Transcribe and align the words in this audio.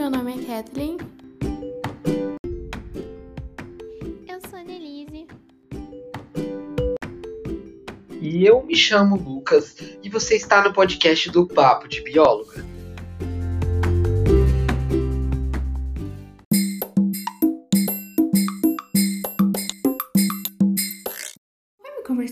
meu 0.00 0.08
nome 0.08 0.32
é 0.32 0.46
Kathleen. 0.46 0.96
Eu 4.26 4.40
sou 4.48 4.58
a 4.58 4.62
Denise. 4.62 5.26
E 8.18 8.46
eu 8.46 8.62
me 8.62 8.74
chamo 8.74 9.16
Lucas 9.16 9.76
e 10.02 10.08
você 10.08 10.36
está 10.36 10.64
no 10.64 10.72
podcast 10.72 11.30
do 11.30 11.46
Papo 11.46 11.86
de 11.86 12.00
Bióloga. 12.00 12.69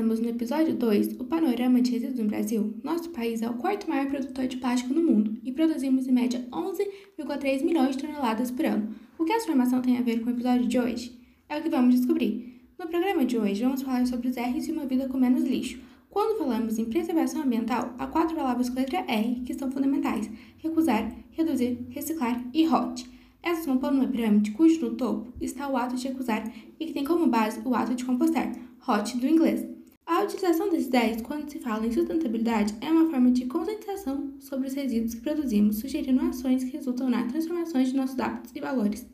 Como 0.00 0.12
conversamos 0.12 0.20
no 0.20 0.30
episódio 0.30 0.74
2, 0.74 1.20
o 1.20 1.24
panorama 1.24 1.82
de 1.82 1.90
resíduos 1.90 2.18
no 2.18 2.24
Brasil, 2.24 2.74
nosso 2.82 3.10
país 3.10 3.42
é 3.42 3.50
o 3.50 3.58
quarto 3.58 3.86
maior 3.86 4.06
produtor 4.06 4.46
de 4.46 4.56
plástico 4.56 4.94
no 4.94 5.02
mundo 5.02 5.38
e 5.44 5.52
produzimos 5.52 6.08
em 6.08 6.12
média 6.12 6.42
11,3 6.50 7.62
milhões 7.62 7.96
de 7.96 8.02
toneladas 8.02 8.50
por 8.50 8.64
ano. 8.64 8.94
O 9.18 9.26
que 9.26 9.32
essa 9.32 9.44
informação 9.44 9.82
tem 9.82 9.98
a 9.98 10.00
ver 10.00 10.20
com 10.20 10.30
o 10.30 10.32
episódio 10.32 10.66
de 10.66 10.78
hoje? 10.78 11.20
É 11.50 11.58
o 11.58 11.62
que 11.62 11.68
vamos 11.68 11.94
descobrir. 11.94 12.66
No 12.78 12.88
programa 12.88 13.26
de 13.26 13.36
hoje, 13.36 13.62
vamos 13.62 13.82
falar 13.82 14.06
sobre 14.06 14.28
os 14.28 14.36
R's 14.36 14.68
e 14.68 14.72
uma 14.72 14.86
vida 14.86 15.06
com 15.06 15.18
menos 15.18 15.44
lixo. 15.44 15.78
Quando 16.08 16.38
falamos 16.38 16.78
em 16.78 16.86
preservação 16.86 17.42
ambiental, 17.42 17.94
há 17.98 18.06
quatro 18.06 18.34
palavras 18.34 18.70
com 18.70 18.78
a 18.78 18.80
letra 18.80 19.04
R 19.06 19.42
que 19.42 19.52
são 19.52 19.70
fundamentais: 19.70 20.30
recusar, 20.56 21.14
reduzir, 21.32 21.78
reciclar 21.90 22.42
e 22.54 22.64
ROT. 22.64 23.04
Essas 23.42 23.66
compõem 23.66 23.98
uma 23.98 24.08
pirâmide 24.08 24.52
cujo 24.52 24.80
no 24.80 24.96
topo 24.96 25.30
está 25.42 25.68
o 25.68 25.76
ato 25.76 25.94
de 25.94 26.08
recusar 26.08 26.50
e 26.80 26.86
que 26.86 26.94
tem 26.94 27.04
como 27.04 27.26
base 27.26 27.60
o 27.66 27.74
ato 27.74 27.94
de 27.94 28.06
compostar, 28.06 28.50
ROT 28.80 29.18
do 29.18 29.26
inglês. 29.26 29.79
A 30.10 30.22
utilização 30.22 30.68
desses 30.68 30.88
10 30.88 31.22
quando 31.22 31.48
se 31.48 31.60
fala 31.60 31.86
em 31.86 31.92
sustentabilidade 31.92 32.74
é 32.80 32.90
uma 32.90 33.08
forma 33.08 33.30
de 33.30 33.46
conscientização 33.46 34.40
sobre 34.40 34.66
os 34.66 34.74
resíduos 34.74 35.14
que 35.14 35.20
produzimos, 35.20 35.78
sugerindo 35.78 36.20
ações 36.22 36.64
que 36.64 36.70
resultam 36.72 37.08
na 37.08 37.28
transformação 37.28 37.80
de 37.80 37.94
nossos 37.94 38.18
hábitos 38.18 38.50
e 38.52 38.60
valores. 38.60 39.06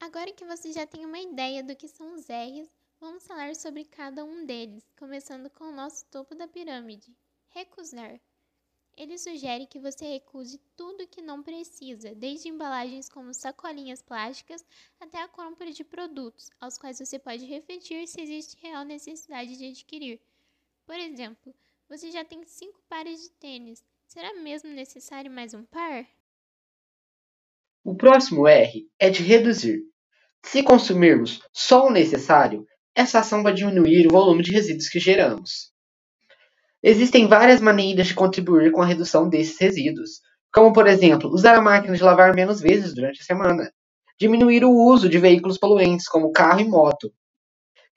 Agora 0.00 0.32
que 0.32 0.44
você 0.44 0.72
já 0.72 0.84
tem 0.84 1.06
uma 1.06 1.20
ideia 1.20 1.62
do 1.62 1.76
que 1.76 1.86
são 1.86 2.14
os 2.14 2.26
R's, 2.26 2.68
vamos 3.00 3.24
falar 3.24 3.54
sobre 3.54 3.84
cada 3.84 4.24
um 4.24 4.44
deles, 4.44 4.82
começando 4.98 5.48
com 5.48 5.66
o 5.66 5.72
nosso 5.72 6.04
topo 6.06 6.34
da 6.34 6.48
pirâmide. 6.48 7.14
Recusar. 7.50 8.20
Ele 8.96 9.18
sugere 9.18 9.66
que 9.66 9.78
você 9.78 10.04
recuse 10.06 10.60
tudo 10.76 11.06
que 11.08 11.20
não 11.20 11.42
precisa, 11.42 12.14
desde 12.14 12.48
embalagens 12.48 13.08
como 13.08 13.34
sacolinhas 13.34 14.00
plásticas 14.00 14.64
até 15.00 15.20
a 15.20 15.28
compra 15.28 15.72
de 15.72 15.82
produtos, 15.82 16.48
aos 16.60 16.78
quais 16.78 17.00
você 17.00 17.18
pode 17.18 17.44
refletir 17.44 18.06
se 18.06 18.20
existe 18.20 18.56
real 18.62 18.84
necessidade 18.84 19.56
de 19.56 19.66
adquirir. 19.66 20.20
Por 20.86 20.96
exemplo, 20.96 21.52
você 21.88 22.10
já 22.10 22.24
tem 22.24 22.44
cinco 22.44 22.80
pares 22.88 23.22
de 23.22 23.30
tênis. 23.30 23.84
Será 24.06 24.32
mesmo 24.34 24.70
necessário 24.70 25.30
mais 25.30 25.54
um 25.54 25.64
par? 25.64 26.06
O 27.82 27.96
próximo 27.96 28.46
R 28.46 28.88
é 28.98 29.10
de 29.10 29.22
reduzir. 29.24 29.82
Se 30.44 30.62
consumirmos 30.62 31.42
só 31.52 31.88
o 31.88 31.92
necessário, 31.92 32.64
essa 32.94 33.18
ação 33.18 33.42
vai 33.42 33.52
diminuir 33.52 34.06
o 34.06 34.12
volume 34.12 34.42
de 34.42 34.52
resíduos 34.52 34.88
que 34.88 35.00
geramos. 35.00 35.73
Existem 36.86 37.26
várias 37.26 37.62
maneiras 37.62 38.08
de 38.08 38.14
contribuir 38.14 38.70
com 38.70 38.82
a 38.82 38.84
redução 38.84 39.26
desses 39.26 39.58
resíduos, 39.58 40.20
como, 40.52 40.70
por 40.70 40.86
exemplo, 40.86 41.30
usar 41.30 41.56
a 41.56 41.62
máquina 41.62 41.96
de 41.96 42.02
lavar 42.02 42.34
menos 42.34 42.60
vezes 42.60 42.94
durante 42.94 43.22
a 43.22 43.24
semana, 43.24 43.72
diminuir 44.20 44.66
o 44.66 44.70
uso 44.70 45.08
de 45.08 45.18
veículos 45.18 45.56
poluentes, 45.56 46.06
como 46.06 46.30
carro 46.30 46.60
e 46.60 46.68
moto. 46.68 47.10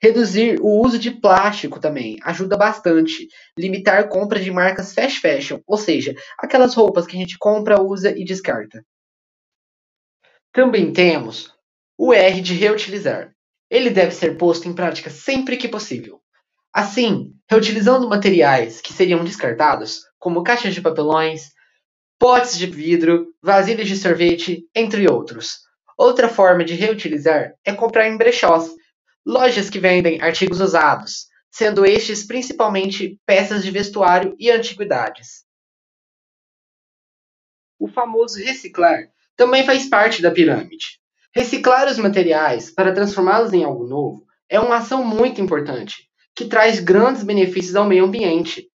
Reduzir 0.00 0.58
o 0.62 0.80
uso 0.82 0.98
de 0.98 1.10
plástico 1.10 1.78
também 1.78 2.16
ajuda 2.22 2.56
bastante. 2.56 3.28
Limitar 3.58 4.08
compra 4.08 4.40
de 4.40 4.50
marcas 4.50 4.94
fast 4.94 5.20
fashion, 5.20 5.60
ou 5.66 5.76
seja, 5.76 6.14
aquelas 6.38 6.74
roupas 6.74 7.06
que 7.06 7.14
a 7.14 7.20
gente 7.20 7.36
compra, 7.36 7.82
usa 7.82 8.16
e 8.16 8.24
descarta. 8.24 8.82
Também 10.50 10.94
temos 10.94 11.52
o 11.98 12.14
R 12.14 12.40
de 12.40 12.54
reutilizar. 12.54 13.34
Ele 13.68 13.90
deve 13.90 14.12
ser 14.12 14.38
posto 14.38 14.66
em 14.66 14.74
prática 14.74 15.10
sempre 15.10 15.58
que 15.58 15.68
possível. 15.68 16.22
Assim, 16.72 17.32
reutilizando 17.50 18.08
materiais 18.08 18.80
que 18.80 18.92
seriam 18.92 19.24
descartados, 19.24 20.02
como 20.18 20.42
caixas 20.42 20.74
de 20.74 20.82
papelões, 20.82 21.50
potes 22.18 22.58
de 22.58 22.66
vidro, 22.66 23.26
vasilhas 23.42 23.88
de 23.88 23.96
sorvete, 23.96 24.68
entre 24.74 25.10
outros. 25.10 25.60
Outra 25.96 26.28
forma 26.28 26.64
de 26.64 26.74
reutilizar 26.74 27.54
é 27.64 27.72
comprar 27.72 28.08
em 28.08 28.16
brechós, 28.16 28.70
lojas 29.26 29.70
que 29.70 29.78
vendem 29.78 30.20
artigos 30.20 30.60
usados, 30.60 31.26
sendo 31.50 31.84
estes 31.84 32.26
principalmente 32.26 33.18
peças 33.26 33.64
de 33.64 33.70
vestuário 33.70 34.36
e 34.38 34.50
antiguidades. 34.50 35.44
O 37.78 37.88
famoso 37.88 38.38
reciclar 38.38 39.08
também 39.36 39.64
faz 39.64 39.88
parte 39.88 40.20
da 40.20 40.30
pirâmide. 40.30 40.98
Reciclar 41.34 41.88
os 41.88 41.98
materiais 41.98 42.70
para 42.70 42.92
transformá-los 42.92 43.52
em 43.52 43.64
algo 43.64 43.86
novo 43.86 44.26
é 44.48 44.58
uma 44.58 44.78
ação 44.78 45.04
muito 45.04 45.40
importante, 45.40 46.08
que 46.38 46.44
traz 46.44 46.78
grandes 46.78 47.24
benefícios 47.24 47.74
ao 47.74 47.84
meio 47.84 48.04
ambiente. 48.04 48.68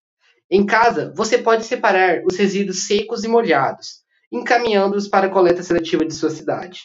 Em 0.51 0.67
casa, 0.67 1.15
você 1.17 1.39
pode 1.39 1.65
separar 1.65 2.25
os 2.27 2.37
resíduos 2.37 2.89
secos 2.89 3.23
e 3.23 3.29
molhados, 3.29 4.01
encaminhando-os 4.33 5.07
para 5.07 5.29
a 5.29 5.31
coleta 5.31 5.63
seletiva 5.63 6.05
de 6.05 6.13
sua 6.13 6.29
cidade. 6.29 6.81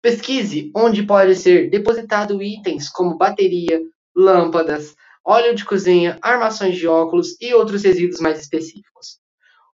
Pesquise 0.00 0.72
onde 0.74 1.02
pode 1.02 1.36
ser 1.36 1.68
depositado 1.68 2.42
itens 2.42 2.88
como 2.88 3.18
bateria, 3.18 3.82
lâmpadas, 4.16 4.94
óleo 5.22 5.54
de 5.54 5.66
cozinha, 5.66 6.18
armações 6.22 6.78
de 6.78 6.88
óculos 6.88 7.36
e 7.38 7.52
outros 7.52 7.82
resíduos 7.82 8.18
mais 8.18 8.40
específicos. 8.40 9.18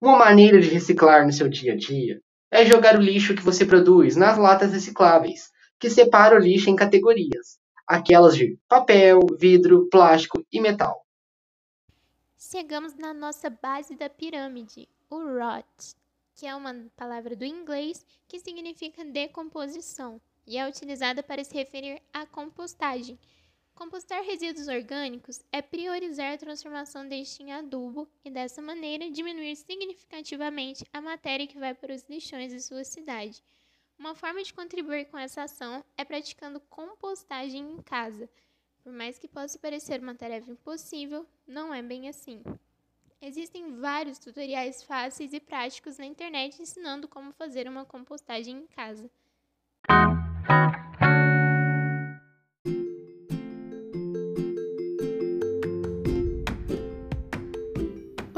Uma 0.00 0.16
maneira 0.16 0.58
de 0.58 0.70
reciclar 0.70 1.26
no 1.26 1.32
seu 1.34 1.50
dia 1.50 1.74
a 1.74 1.76
dia 1.76 2.18
é 2.50 2.64
jogar 2.64 2.96
o 2.96 3.02
lixo 3.02 3.34
que 3.34 3.42
você 3.42 3.66
produz 3.66 4.16
nas 4.16 4.38
latas 4.38 4.72
recicláveis, 4.72 5.50
que 5.78 5.90
separa 5.90 6.34
o 6.34 6.40
lixo 6.40 6.70
em 6.70 6.76
categorias, 6.76 7.58
aquelas 7.86 8.36
de 8.36 8.58
papel, 8.68 9.20
vidro, 9.38 9.88
plástico 9.88 10.44
e 10.52 10.60
metal. 10.60 11.06
Chegamos 12.38 12.94
na 12.94 13.12
nossa 13.12 13.50
base 13.50 13.94
da 13.94 14.08
pirâmide, 14.08 14.88
o 15.10 15.16
rot, 15.16 15.94
que 16.34 16.46
é 16.46 16.54
uma 16.54 16.74
palavra 16.96 17.34
do 17.34 17.44
inglês 17.44 18.04
que 18.28 18.38
significa 18.38 19.04
decomposição 19.04 20.20
e 20.46 20.56
é 20.58 20.68
utilizada 20.68 21.22
para 21.22 21.42
se 21.42 21.54
referir 21.54 22.00
à 22.12 22.26
compostagem 22.26 23.18
Compostar 23.76 24.22
resíduos 24.22 24.68
orgânicos 24.68 25.44
é 25.52 25.60
priorizar 25.60 26.32
a 26.32 26.38
transformação 26.38 27.06
deste 27.06 27.42
em 27.42 27.52
adubo 27.52 28.08
e, 28.24 28.30
dessa 28.30 28.62
maneira, 28.62 29.10
diminuir 29.10 29.54
significativamente 29.54 30.82
a 30.94 31.00
matéria 31.02 31.46
que 31.46 31.58
vai 31.58 31.74
para 31.74 31.94
os 31.94 32.08
lixões 32.08 32.50
de 32.50 32.58
sua 32.58 32.84
cidade. 32.84 33.42
Uma 33.98 34.14
forma 34.14 34.42
de 34.42 34.52
contribuir 34.52 35.06
com 35.06 35.16
essa 35.16 35.42
ação 35.42 35.84
é 35.96 36.04
praticando 36.04 36.60
compostagem 36.60 37.72
em 37.72 37.82
casa. 37.82 38.28
Por 38.82 38.92
mais 38.92 39.18
que 39.18 39.26
possa 39.26 39.58
parecer 39.58 40.00
uma 40.00 40.14
tarefa 40.14 40.50
impossível, 40.50 41.26
não 41.46 41.72
é 41.72 41.82
bem 41.82 42.08
assim. 42.08 42.42
Existem 43.20 43.80
vários 43.80 44.18
tutoriais 44.18 44.82
fáceis 44.82 45.32
e 45.32 45.40
práticos 45.40 45.96
na 45.96 46.04
internet 46.04 46.60
ensinando 46.60 47.08
como 47.08 47.32
fazer 47.32 47.66
uma 47.66 47.84
compostagem 47.84 48.58
em 48.58 48.66
casa. 48.66 49.10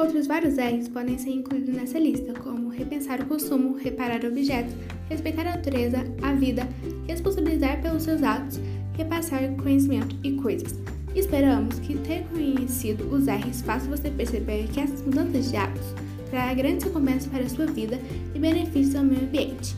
Outros 0.09 0.27
vários 0.27 0.57
R's 0.57 0.89
podem 0.89 1.19
ser 1.19 1.29
incluídos 1.29 1.75
nessa 1.75 1.99
lista, 1.99 2.33
como 2.33 2.71
repensar 2.71 3.21
o 3.21 3.27
consumo, 3.27 3.77
reparar 3.77 4.25
objetos, 4.25 4.73
respeitar 5.07 5.43
a 5.43 5.57
natureza, 5.57 5.99
a 6.23 6.33
vida, 6.33 6.67
responsabilizar 7.07 7.83
pelos 7.83 8.05
seus 8.05 8.23
atos, 8.23 8.59
repassar 8.97 9.55
conhecimento 9.57 10.17
e 10.25 10.33
coisas. 10.33 10.81
Esperamos 11.15 11.79
que 11.81 11.95
ter 11.99 12.25
conhecido 12.31 13.05
os 13.15 13.27
R's 13.27 13.61
faça 13.61 13.87
você 13.87 14.09
perceber 14.09 14.67
que 14.73 14.81
essas 14.81 15.03
mudanças 15.03 15.51
de 15.51 15.59
hábitos 15.59 15.95
trará 16.31 16.55
grandes 16.55 16.84
recompensas 16.84 17.27
para 17.27 17.45
a 17.45 17.49
sua 17.51 17.66
vida 17.66 18.01
e 18.34 18.39
benefícios 18.39 18.97
ao 18.97 19.04
meio 19.04 19.21
ambiente, 19.21 19.77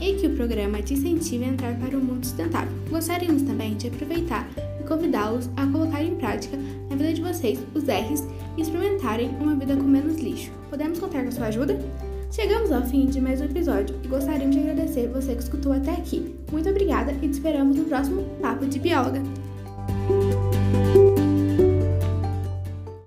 e 0.00 0.14
que 0.14 0.28
o 0.28 0.36
programa 0.36 0.82
te 0.82 0.94
incentive 0.94 1.46
a 1.46 1.48
entrar 1.48 1.74
para 1.80 1.98
o 1.98 2.00
mundo 2.00 2.24
sustentável. 2.24 2.72
Gostaríamos 2.88 3.42
também 3.42 3.76
de 3.76 3.88
aproveitar 3.88 4.48
convidá-los 4.84 5.48
a 5.56 5.66
colocar 5.66 6.02
em 6.02 6.14
prática 6.16 6.56
na 6.88 6.96
vida 6.96 7.12
de 7.12 7.22
vocês 7.22 7.58
os 7.74 7.84
R's 7.84 8.26
e 8.56 8.62
experimentarem 8.62 9.30
uma 9.40 9.54
vida 9.56 9.76
com 9.76 9.82
menos 9.82 10.18
lixo. 10.18 10.50
Podemos 10.70 10.98
contar 10.98 11.22
com 11.22 11.28
a 11.28 11.32
sua 11.32 11.46
ajuda? 11.46 11.78
Chegamos 12.30 12.72
ao 12.72 12.82
fim 12.82 13.06
de 13.06 13.20
mais 13.20 13.40
um 13.40 13.44
episódio 13.44 13.96
e 14.02 14.08
gostaríamos 14.08 14.56
de 14.56 14.62
agradecer 14.62 15.08
você 15.08 15.34
que 15.34 15.42
escutou 15.42 15.72
até 15.72 15.92
aqui. 15.92 16.34
Muito 16.50 16.68
obrigada 16.68 17.12
e 17.22 17.28
te 17.28 17.34
esperamos 17.34 17.76
no 17.76 17.84
próximo 17.84 18.24
Papo 18.40 18.66
de 18.66 18.78
Bióloga! 18.78 19.22